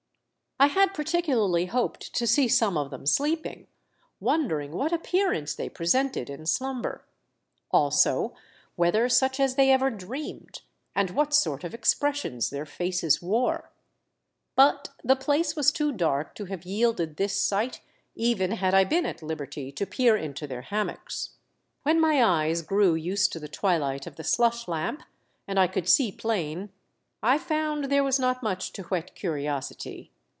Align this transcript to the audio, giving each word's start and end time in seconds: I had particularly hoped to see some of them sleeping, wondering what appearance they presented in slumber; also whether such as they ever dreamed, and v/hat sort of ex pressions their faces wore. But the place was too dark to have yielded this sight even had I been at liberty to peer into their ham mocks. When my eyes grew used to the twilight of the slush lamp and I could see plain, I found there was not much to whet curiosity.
I 0.63 0.67
had 0.67 0.93
particularly 0.93 1.65
hoped 1.65 2.13
to 2.13 2.27
see 2.27 2.47
some 2.47 2.77
of 2.77 2.91
them 2.91 3.07
sleeping, 3.07 3.65
wondering 4.19 4.73
what 4.73 4.93
appearance 4.93 5.55
they 5.55 5.69
presented 5.69 6.29
in 6.29 6.45
slumber; 6.45 7.03
also 7.71 8.35
whether 8.75 9.09
such 9.09 9.39
as 9.39 9.55
they 9.55 9.71
ever 9.71 9.89
dreamed, 9.89 10.61
and 10.95 11.09
v/hat 11.09 11.33
sort 11.33 11.63
of 11.63 11.73
ex 11.73 11.95
pressions 11.95 12.51
their 12.51 12.67
faces 12.67 13.23
wore. 13.23 13.71
But 14.55 14.89
the 15.03 15.15
place 15.15 15.55
was 15.55 15.71
too 15.71 15.91
dark 15.91 16.35
to 16.35 16.45
have 16.45 16.63
yielded 16.63 17.17
this 17.17 17.33
sight 17.41 17.81
even 18.13 18.51
had 18.51 18.75
I 18.75 18.83
been 18.83 19.07
at 19.07 19.23
liberty 19.23 19.71
to 19.71 19.87
peer 19.87 20.15
into 20.15 20.45
their 20.45 20.61
ham 20.61 20.89
mocks. 20.91 21.31
When 21.81 21.99
my 21.99 22.23
eyes 22.23 22.61
grew 22.61 22.93
used 22.93 23.33
to 23.33 23.39
the 23.39 23.47
twilight 23.49 24.05
of 24.05 24.15
the 24.15 24.23
slush 24.23 24.67
lamp 24.67 25.01
and 25.47 25.59
I 25.59 25.65
could 25.65 25.89
see 25.89 26.11
plain, 26.11 26.69
I 27.23 27.39
found 27.39 27.85
there 27.85 28.03
was 28.03 28.19
not 28.19 28.43
much 28.43 28.73
to 28.73 28.83
whet 28.83 29.15
curiosity. 29.15 30.11